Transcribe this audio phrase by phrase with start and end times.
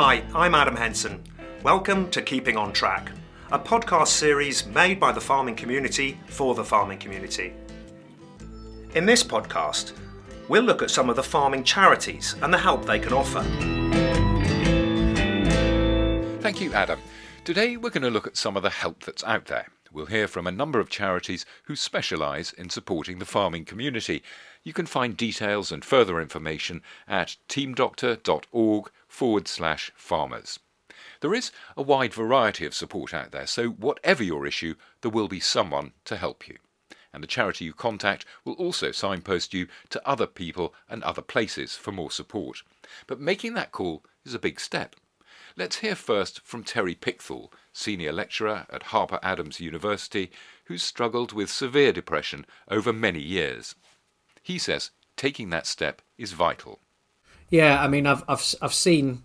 [0.00, 1.24] Hi, I'm Adam Henson.
[1.64, 3.10] Welcome to Keeping on Track,
[3.50, 7.52] a podcast series made by the farming community for the farming community.
[8.94, 9.94] In this podcast,
[10.48, 13.42] we'll look at some of the farming charities and the help they can offer.
[16.42, 17.00] Thank you, Adam.
[17.44, 19.66] Today we're going to look at some of the help that's out there.
[19.92, 24.22] We'll hear from a number of charities who specialise in supporting the farming community.
[24.62, 30.58] You can find details and further information at teamdoctor.org forward slash farmers.
[31.20, 35.28] There is a wide variety of support out there, so whatever your issue, there will
[35.28, 36.58] be someone to help you.
[37.12, 41.74] And the charity you contact will also signpost you to other people and other places
[41.74, 42.62] for more support.
[43.06, 44.94] But making that call is a big step.
[45.56, 50.30] Let's hear first from Terry Pickthall, senior lecturer at Harper Adams University,
[50.64, 53.74] who struggled with severe depression over many years.
[54.42, 56.80] He says taking that step is vital.
[57.50, 59.22] Yeah, I mean, I've I've I've seen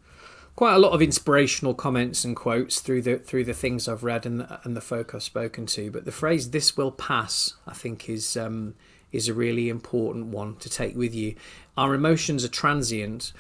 [0.55, 4.25] quite a lot of inspirational comments and quotes through the through the things I've read
[4.25, 5.91] and the, and the folk I've spoken to.
[5.91, 8.75] But the phrase "this will pass," I think, is um,
[9.11, 11.35] is a really important one to take with you.
[11.77, 13.33] Our emotions are transient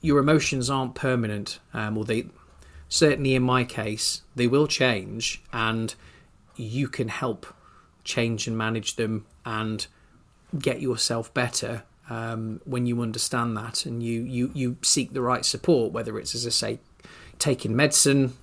[0.00, 2.26] your emotions aren't permanent, um, or they
[2.90, 5.94] certainly in my case they will change, and
[6.56, 7.46] you can help
[8.04, 9.86] change and manage them and
[10.58, 15.44] get yourself better um, when you understand that and you, you you seek the right
[15.44, 16.80] support, whether it's as I say,
[17.38, 18.34] taking medicine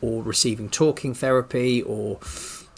[0.00, 2.18] or receiving talking therapy or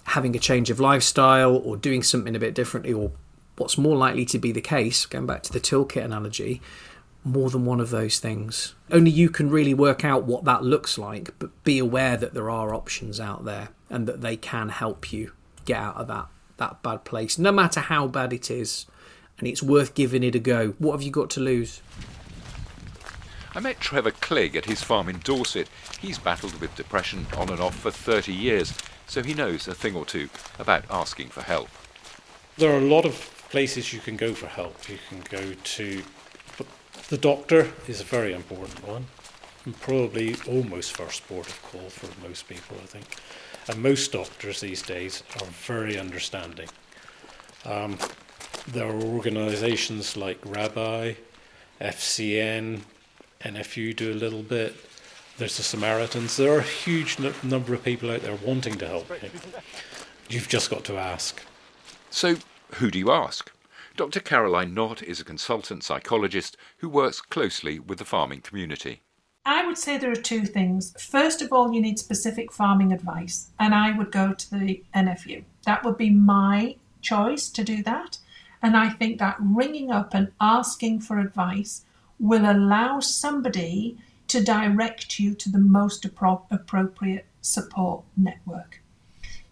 [0.04, 3.10] having a change of lifestyle or doing something a bit differently or
[3.56, 6.60] what's more likely to be the case, going back to the toolkit analogy,
[7.26, 8.74] more than one of those things.
[8.90, 12.48] Only you can really work out what that looks like, but be aware that there
[12.48, 15.32] are options out there and that they can help you
[15.64, 18.86] get out of that, that bad place, no matter how bad it is.
[19.38, 20.74] And it's worth giving it a go.
[20.78, 21.82] What have you got to lose?
[23.54, 25.68] I met Trevor Clegg at his farm in Dorset.
[26.00, 28.74] He's battled with depression on and off for 30 years,
[29.06, 31.68] so he knows a thing or two about asking for help.
[32.56, 33.14] There are a lot of
[33.50, 34.88] places you can go for help.
[34.88, 36.02] You can go to
[37.08, 39.06] the doctor is a very important one,
[39.64, 43.06] and probably almost first port of call for most people, I think.
[43.68, 46.68] And most doctors these days are very understanding.
[47.64, 47.98] Um,
[48.68, 51.16] there are organisations like RABI,
[51.80, 52.80] FCN,
[53.42, 54.74] NFU do a little bit.
[55.38, 56.36] There's the Samaritans.
[56.36, 59.30] There are a huge n- number of people out there wanting to help you.
[60.28, 61.42] You've just got to ask.
[62.10, 62.36] So,
[62.76, 63.52] who do you ask?
[63.96, 64.20] Dr.
[64.20, 69.00] Caroline Nye is a consultant psychologist who works closely with the farming community.
[69.46, 70.94] I would say there are two things.
[71.02, 75.44] First of all, you need specific farming advice, and I would go to the NFU.
[75.64, 78.18] That would be my choice to do that.
[78.60, 81.86] And I think that ringing up and asking for advice
[82.20, 83.96] will allow somebody
[84.28, 88.82] to direct you to the most appro- appropriate support network.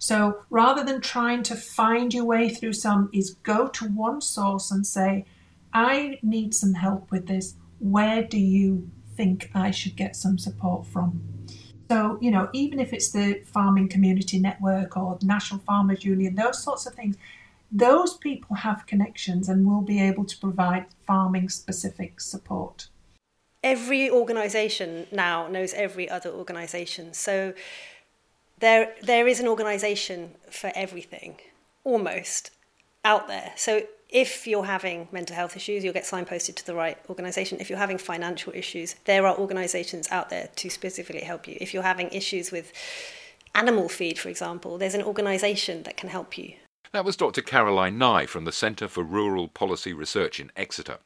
[0.05, 4.71] So rather than trying to find your way through some, is go to one source
[4.71, 5.25] and say,
[5.73, 7.55] I need some help with this.
[7.79, 11.23] Where do you think I should get some support from?
[11.91, 16.35] So, you know, even if it's the Farming Community Network or the National Farmers Union,
[16.35, 17.17] those sorts of things,
[17.73, 22.89] those people have connections and will be able to provide farming specific support.
[23.63, 27.15] Every organisation now knows every other organisation.
[27.15, 27.55] So
[28.59, 31.37] there there is an organization for everything
[31.85, 32.51] almost
[33.05, 36.99] out there so if you're having mental health issues you'll get signposted to the right
[37.09, 41.57] organization if you're having financial issues there are organizations out there to specifically help you
[41.61, 42.73] if you're having issues with
[43.55, 46.55] animal feed for example there's an organization that can help you
[46.95, 47.43] that was Dr.
[47.43, 50.99] Caroline Nye from the Centre for Rural Policy Research in Exeter.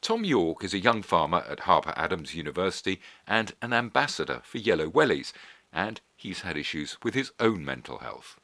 [0.00, 4.90] Tom York is a young farmer at Harper Adams University and an ambassador for Yellow
[4.90, 5.32] Wellies,
[5.72, 8.38] and he's had issues with his own mental health.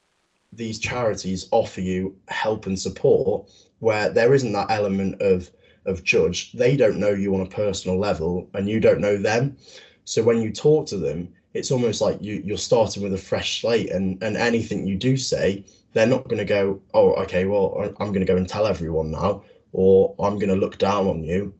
[0.51, 5.51] These charities offer you help and support where there isn't that element of
[5.85, 6.53] of judge.
[6.53, 9.57] They don't know you on a personal level and you don't know them.
[10.05, 13.61] So when you talk to them, it's almost like you, you're starting with a fresh
[13.61, 17.95] slate and, and anything you do say, they're not going to go, oh, okay, well,
[18.01, 21.23] I'm going to go and tell everyone now, or I'm going to look down on
[21.23, 21.55] you,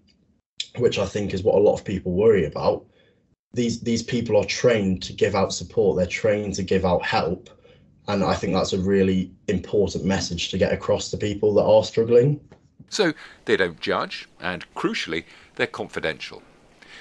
[0.77, 2.85] which I think is what a lot of people worry about
[3.57, 5.97] these these people are trained to give out support.
[5.97, 7.51] They're trained to give out help.
[8.09, 11.83] And i think that's a really important message to get across to people that are
[11.83, 12.39] struggling.
[12.89, 13.15] So
[13.47, 15.25] they don't judge and crucially
[15.57, 16.43] they're confidential.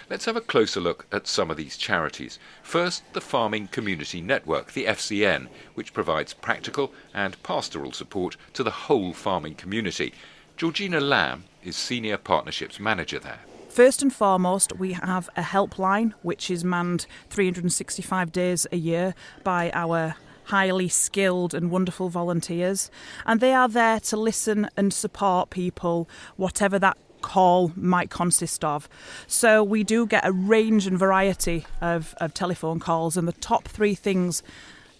[0.10, 2.40] Let's have a closer look at some of these charities.
[2.64, 8.86] First, the Farming Community Network, the FCN, which provides practical and pastoral support to the
[8.86, 10.14] whole farming community.
[10.58, 13.40] Georgina Lamb is Senior Partnerships Manager there
[13.76, 19.14] First and foremost, we have a helpline which is manned 365 days a year
[19.44, 22.90] by our highly skilled and wonderful volunteers,
[23.26, 26.08] and they are there to listen and support people,
[26.38, 28.88] whatever that call might consist of.
[29.28, 33.68] So we do get a range and variety of, of telephone calls, and the top
[33.68, 34.42] three things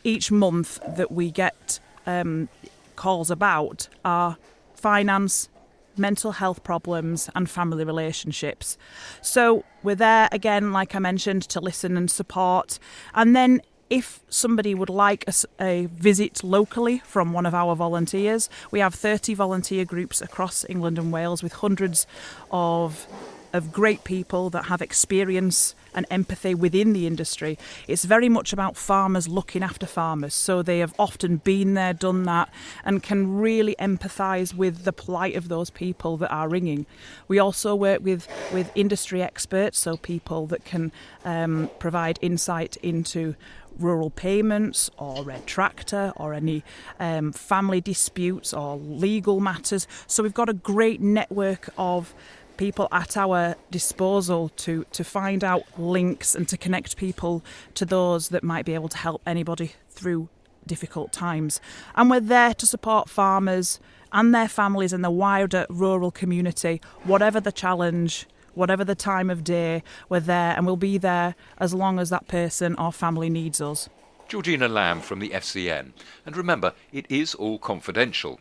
[0.04, 2.50] each month that we get um,
[2.98, 4.36] calls about are
[4.74, 5.48] finance,
[5.98, 8.78] mental health problems, and family relationships.
[9.22, 12.80] So we're there again, like I mentioned, to listen and support.
[13.14, 15.34] And then if somebody would like a,
[15.64, 20.98] a, visit locally from one of our volunteers, we have 30 volunteer groups across England
[20.98, 22.08] and Wales with hundreds
[22.52, 23.08] of
[23.54, 27.58] of great people that have experience and empathy within the industry.
[27.88, 30.34] It's very much about farmers looking after farmers.
[30.34, 32.50] So they have often been there, done that,
[32.84, 36.86] and can really empathise with the plight of those people that are ringing.
[37.28, 40.92] We also work with, with industry experts, so people that can
[41.24, 43.36] um, provide insight into
[43.78, 46.64] rural payments or red tractor or any
[47.00, 49.88] um, family disputes or legal matters.
[50.08, 52.14] So we've got a great network of
[52.58, 57.44] people at our disposal to, to find out links and to connect people
[57.76, 60.30] to those that might be able to help anybody through
[60.66, 61.62] difficult times.
[61.96, 63.80] And we're there to support farmers
[64.12, 69.44] and their families in the wider rural community, whatever the challenge, whatever the time of
[69.44, 73.62] day, we're there and we'll be there as long as that person or family needs
[73.62, 73.90] us.
[74.28, 75.92] Georgina Lamb from the FCN.
[76.26, 78.40] And remember, it is all confidential.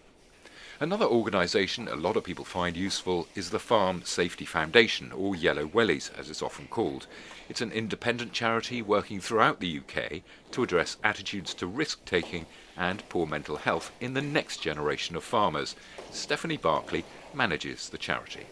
[0.81, 5.69] Another organisation a lot of people find useful is the Farm Safety Foundation, or Yellow
[5.69, 7.06] Wellies as it's often called.
[7.49, 13.09] It's an independent charity working throughout the UK to address attitudes to risk taking and
[13.09, 15.76] poor mental health in the next generation of farmers.
[16.11, 18.47] Stephanie Barclay manages the charity.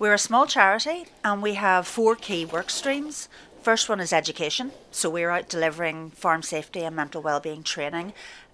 [0.00, 3.28] We're a small charity and we have four key work streams.
[3.62, 8.12] First one is education, so we're out delivering farm safety and mental wellbeing training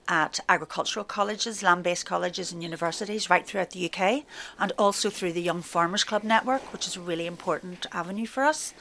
[0.09, 4.25] at agricultural colleges, land based colleges, and universities right throughout the UK,
[4.59, 8.45] and also through the Young Farmers Club network, which is a really important avenue for
[8.45, 8.75] us.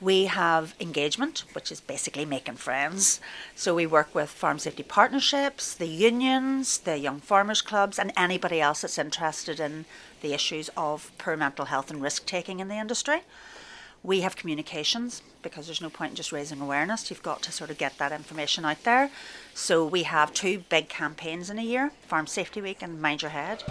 [0.00, 3.20] We have engagement, which is basically making friends.
[3.54, 8.62] So we work with farm safety partnerships, the unions, the young farmers clubs, and anybody
[8.62, 9.84] else that's interested in
[10.22, 13.24] the issues of poor mental health and risk taking in the industry.
[14.02, 17.10] We have communications because there's no point in just raising awareness.
[17.10, 19.10] You've got to sort of get that information out there.
[19.54, 23.30] So we have two big campaigns in a year Farm Safety Week and Mind Your
[23.30, 23.62] Head.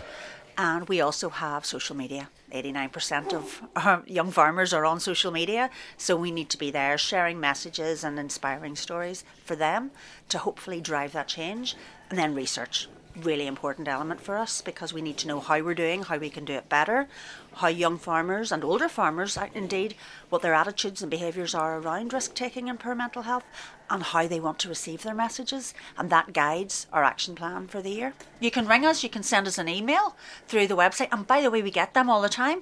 [0.56, 2.30] And we also have social media.
[2.52, 6.98] 89% of our young farmers are on social media, so we need to be there
[6.98, 9.92] sharing messages and inspiring stories for them
[10.30, 11.76] to hopefully drive that change.
[12.10, 15.74] And then research really important element for us because we need to know how we're
[15.74, 17.08] doing, how we can do it better,
[17.56, 19.96] how young farmers and older farmers, indeed,
[20.30, 23.44] what their attitudes and behaviours are around risk taking and poor mental health,
[23.90, 25.74] and how they want to receive their messages.
[25.98, 28.14] And that guides our action plan for the year.
[28.40, 30.16] You can ring us, you can send us an email
[30.48, 32.62] through the website, and by the way, we get them all the time.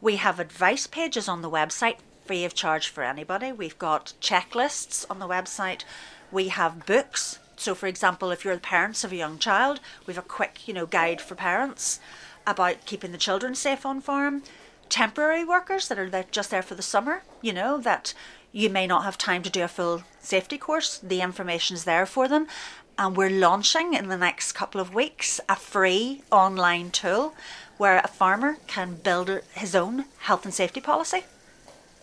[0.00, 1.96] We have advice pages on the website
[2.26, 3.52] free of charge for anybody.
[3.52, 5.84] We've got checklists on the website.
[6.32, 10.14] We have books so, for example, if you're the parents of a young child, we
[10.14, 12.00] have a quick, you know, guide for parents
[12.46, 14.42] about keeping the children safe on farm.
[14.88, 18.12] Temporary workers that are there, just there for the summer, you know, that
[18.52, 20.98] you may not have time to do a full safety course.
[20.98, 22.46] The information is there for them.
[22.96, 27.34] And we're launching in the next couple of weeks a free online tool
[27.76, 31.24] where a farmer can build his own health and safety policy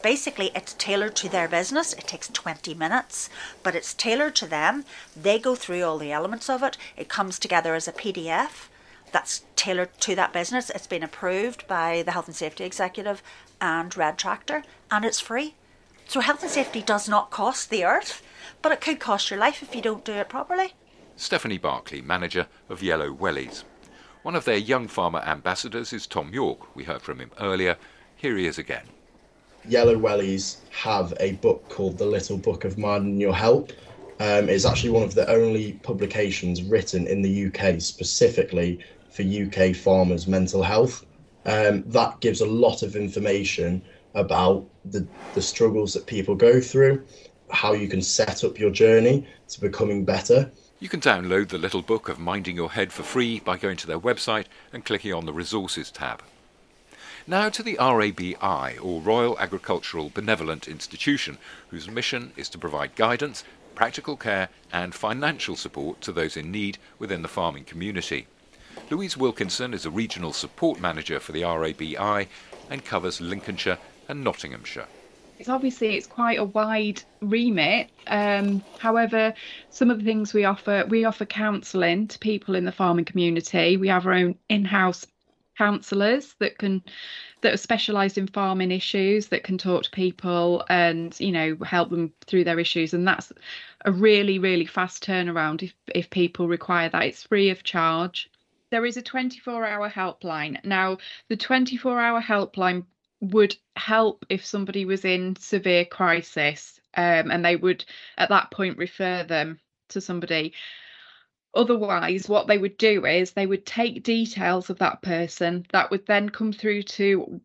[0.01, 1.93] basically it's tailored to their business.
[1.93, 3.29] It takes 20 minutes,
[3.63, 4.85] but it's tailored to them.
[5.15, 6.77] They go through all the elements of it.
[6.97, 8.67] It comes together as a PDF
[9.11, 10.69] that's tailored to that business.
[10.69, 13.21] It's been approved by the Health and Safety Executive
[13.59, 15.55] and Red Tractor, and it's free.
[16.07, 18.21] So health and safety does not cost the earth,
[18.61, 20.73] but it could cost your life if you don't do it properly.
[21.15, 23.63] Stephanie Barclay, manager of Yellow Wellies.
[24.23, 26.75] One of their young farmer ambassadors is Tom York.
[26.75, 27.77] We heard from him earlier.
[28.15, 28.85] Here he is again.
[29.67, 33.71] Yellow Wellies have a book called The Little Book of Minding Your Help.
[34.19, 38.79] Um, it's actually one of the only publications written in the UK specifically
[39.11, 41.05] for UK farmers' mental health.
[41.45, 43.81] Um, that gives a lot of information
[44.15, 47.05] about the, the struggles that people go through,
[47.51, 50.51] how you can set up your journey to becoming better.
[50.79, 53.87] You can download the little book of Minding Your Head for free by going to
[53.87, 56.23] their website and clicking on the Resources tab.
[57.27, 61.37] Now to the RABI, or Royal Agricultural Benevolent Institution,
[61.69, 63.43] whose mission is to provide guidance,
[63.75, 68.25] practical care, and financial support to those in need within the farming community.
[68.89, 72.27] Louise Wilkinson is a regional support manager for the RABI,
[72.71, 74.87] and covers Lincolnshire and Nottinghamshire.
[75.37, 77.89] It's obviously it's quite a wide remit.
[78.07, 79.33] Um, however,
[79.69, 83.77] some of the things we offer, we offer counselling to people in the farming community.
[83.77, 85.07] We have our own in-house
[85.61, 86.81] counsellors that can
[87.41, 91.91] that are specialised in farming issues that can talk to people and you know help
[91.91, 92.95] them through their issues.
[92.95, 93.31] And that's
[93.85, 97.03] a really really fast turnaround if if people require that.
[97.03, 98.31] It's free of charge.
[98.71, 100.63] There is a 24 hour helpline.
[100.65, 100.97] Now
[101.29, 102.85] the 24 hour helpline
[103.19, 107.85] would help if somebody was in severe crisis um, and they would
[108.17, 110.53] at that point refer them to somebody
[111.53, 116.05] otherwise what they would do is they would take details of that person that would
[116.05, 117.41] then come through to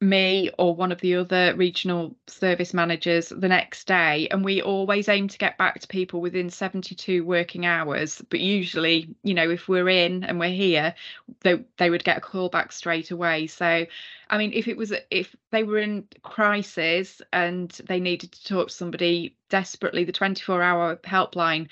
[0.00, 4.28] me or one of the other regional service managers the next day.
[4.30, 8.22] And we always aim to get back to people within 72 working hours.
[8.30, 10.94] But usually you know if we're in and we're here
[11.40, 13.46] they they would get a call back straight away.
[13.46, 13.86] So
[14.30, 18.68] i mean if it was if they were in crisis and they needed to talk
[18.68, 21.68] to somebody desperately the 24 hour helpline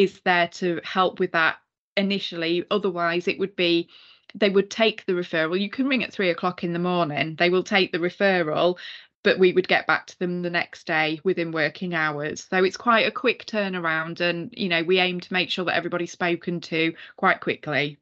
[0.00, 1.56] is there to help with that
[1.94, 3.90] initially otherwise it would be
[4.34, 5.60] they would take the referral.
[5.60, 7.34] You can ring at three o'clock in the morning.
[7.36, 8.78] They will take the referral,
[9.24, 12.46] but we would get back to them the next day within working hours.
[12.48, 15.76] So it's quite a quick turnaround, and you know we aim to make sure that
[15.76, 17.98] everybody's spoken to quite quickly.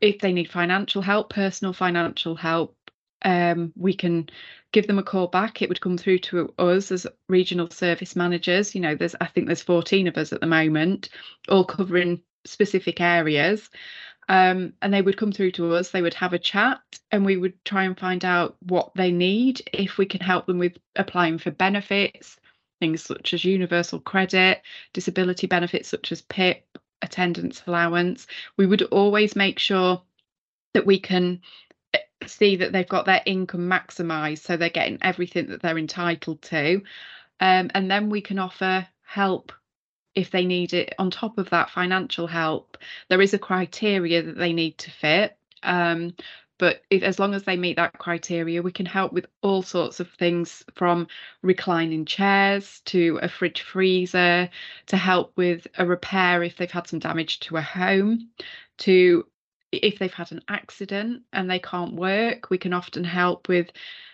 [0.00, 2.76] If they need financial help, personal financial help,
[3.22, 4.30] um, we can
[4.72, 5.62] give them a call back.
[5.62, 8.74] It would come through to us as regional service managers.
[8.74, 11.08] You know, there's I think there's 14 of us at the moment,
[11.48, 13.68] all covering specific areas
[14.28, 17.36] um, and they would come through to us they would have a chat and we
[17.36, 21.38] would try and find out what they need if we can help them with applying
[21.38, 22.36] for benefits
[22.80, 26.64] things such as universal credit disability benefits such as pip
[27.02, 30.02] attendance allowance we would always make sure
[30.74, 31.40] that we can
[32.28, 36.82] see that they've got their income maximized so they're getting everything that they're entitled to.
[37.40, 39.52] Um, and then we can offer help
[40.14, 40.94] if they need it.
[40.98, 45.36] On top of that financial help there is a criteria that they need to fit.
[45.62, 46.14] Um,
[46.58, 50.00] but if, as long as they meet that criteria we can help with all sorts
[50.00, 51.06] of things from
[51.42, 54.50] reclining chairs to a fridge freezer
[54.86, 58.28] to help with a repair if they've had some damage to a home
[58.78, 59.24] to
[59.72, 63.70] if they've had an accident and they can't work we can often help with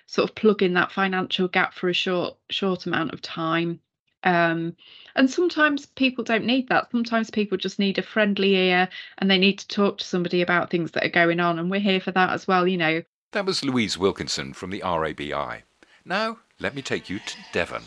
[0.07, 3.81] sort of plugging that financial gap for a short short amount of time
[4.25, 4.75] um,
[5.17, 6.91] and sometimes people don't need that.
[6.91, 10.71] Sometimes people just need a friendly ear and they need to talk to somebody about
[10.71, 11.59] things that are going on.
[11.59, 13.03] And we're here for that as well, you know.
[13.33, 15.63] That was Louise Wilkinson from the RABI.
[16.05, 17.83] Now, let me take you to Devon.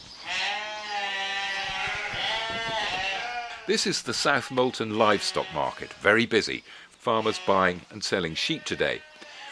[3.65, 6.63] This is the South Molton livestock market, very busy.
[7.07, 9.01] Farmers buying and selling sheep today.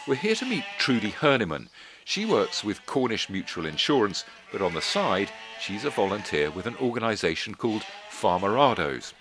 [0.10, 1.70] We're here to meet Trudy Herniman.
[2.04, 5.30] She works with Cornish Mutual Insurance, but on the side,
[5.62, 9.14] She's a volunteer with an organisation called Farmerados.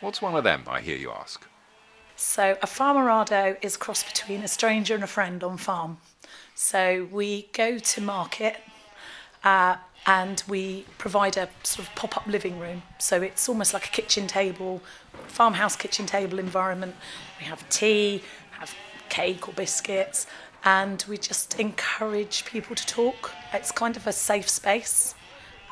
[0.00, 1.46] What's one of them, I hear you ask?
[2.16, 5.98] So, a farmerado is a cross between a stranger and a friend on farm.
[6.56, 8.56] So, we go to market
[9.50, 9.76] uh,
[10.06, 12.82] and we provide a sort of pop up living room.
[12.98, 14.82] So, it's almost like a kitchen table,
[15.38, 16.94] farmhouse kitchen table environment.
[17.40, 18.22] We have tea,
[18.60, 18.74] have
[19.08, 20.26] cake or biscuits,
[20.64, 23.32] and we just encourage people to talk.
[23.52, 25.14] It's kind of a safe space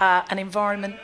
[0.01, 0.97] uh, an environment.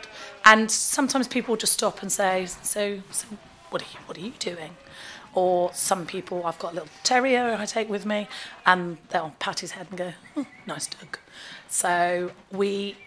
[0.45, 3.27] And sometimes people just stop and say, "So, so
[3.71, 4.77] what are you, what are you doing?"
[5.33, 8.27] Or some people, I've got a little terrier I take with me,
[8.65, 11.17] and they'll pat his head and go, oh, "Nice dog."
[11.67, 12.97] So we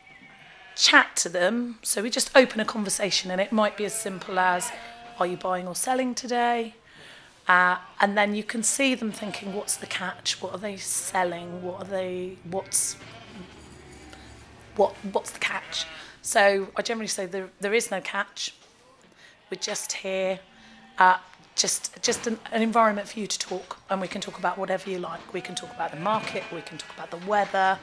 [0.75, 1.79] chat to them.
[1.83, 4.73] So we just open a conversation, and it might be as simple as,
[5.21, 6.75] "Are you buying or selling today?"
[7.47, 10.41] Uh, and then you can see them thinking, "What's the catch?
[10.41, 11.63] What are they selling?
[11.63, 12.39] What are they?
[12.51, 12.97] What's
[14.77, 15.87] what what's the catch?
[16.23, 18.55] So I generally say there, there is no catch.
[19.51, 20.41] We're just here,
[20.99, 21.19] uh,
[21.57, 24.91] just just an, an environment for you to talk, and we can talk about whatever
[24.91, 25.33] you like.
[25.33, 27.79] We can talk about the market, we can talk about the weather,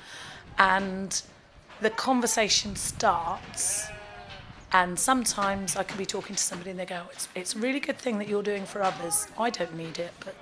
[0.58, 1.22] and
[1.82, 3.88] the conversation starts.
[4.74, 7.82] And sometimes I can be talking to somebody and they go, it's, it's a really
[7.82, 9.28] good thing that you're doing for others.
[9.38, 10.34] I don't need it, but,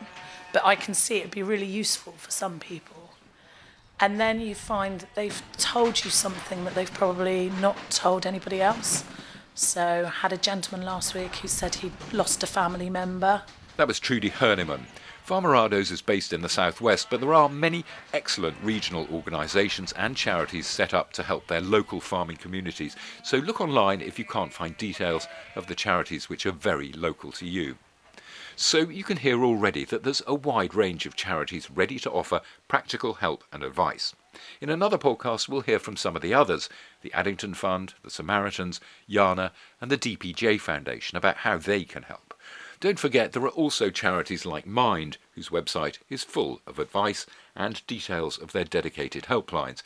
[0.53, 3.09] but I can see it'd be really useful for some people
[3.99, 8.61] and then you find that they've told you something that they've probably not told anybody
[8.61, 9.03] else.
[9.59, 13.41] So, had a gentleman last week who said he'd lost a family member.
[13.75, 14.83] That was Trudy Herniman.
[15.27, 20.65] Farmerados is based in the southwest, but there are many excellent regional organisations and charities
[20.65, 22.95] set up to help their local farming communities.
[23.21, 27.33] So look online if you can't find details of the charities which are very local
[27.33, 27.75] to you.
[28.55, 32.39] So you can hear already that there's a wide range of charities ready to offer
[32.69, 34.15] practical help and advice.
[34.61, 36.69] In another podcast, we'll hear from some of the others
[37.01, 42.33] the Addington Fund, the Samaritans, Yana, and the DPJ Foundation about how they can help.
[42.79, 47.85] Don't forget there are also charities like Mind, whose website is full of advice and
[47.87, 49.83] details of their dedicated helplines.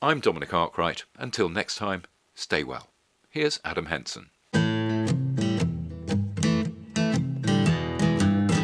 [0.00, 1.04] I'm Dominic Arkwright.
[1.18, 2.04] Until next time,
[2.34, 2.88] stay well.
[3.28, 4.30] Here's Adam Henson.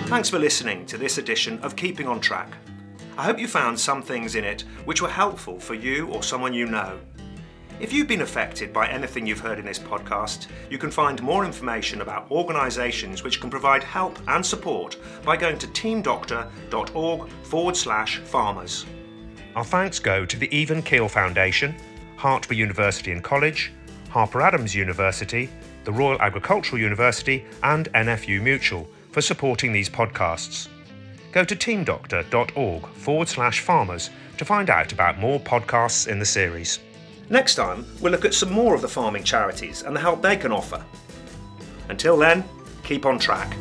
[0.08, 2.48] Thanks for listening to this edition of Keeping on Track.
[3.18, 6.52] I hope you found some things in it which were helpful for you or someone
[6.52, 6.98] you know.
[7.80, 11.44] If you've been affected by anything you've heard in this podcast, you can find more
[11.44, 18.18] information about organisations which can provide help and support by going to teamdoctor.org forward slash
[18.18, 18.86] farmers.
[19.54, 21.74] Our thanks go to the Even Keel Foundation,
[22.18, 23.72] Hartpury University and College,
[24.10, 25.50] Harper Adams University,
[25.84, 30.68] the Royal Agricultural University, and NFU Mutual for supporting these podcasts.
[31.36, 36.78] Go to teamdoctor.org forward slash farmers to find out about more podcasts in the series.
[37.28, 40.38] Next time, we'll look at some more of the farming charities and the help they
[40.38, 40.82] can offer.
[41.90, 42.42] Until then,
[42.84, 43.54] keep on track.